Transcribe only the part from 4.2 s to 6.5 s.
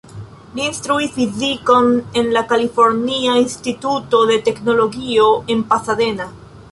de Teknologio en Pasadena.